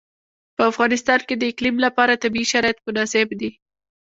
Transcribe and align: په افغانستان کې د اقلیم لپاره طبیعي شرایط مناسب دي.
په 0.55 0.63
افغانستان 0.71 1.19
کې 1.27 1.35
د 1.37 1.43
اقلیم 1.51 1.75
لپاره 1.85 2.21
طبیعي 2.23 2.47
شرایط 2.53 2.77
مناسب 2.87 3.27
دي. 3.39 3.51